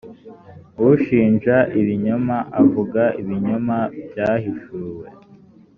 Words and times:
ushinja 0.89 1.55
ibinyoma 1.79 2.37
avuga 2.61 3.01
ibinyoma 3.21 3.77
byahishuwe. 4.09 5.07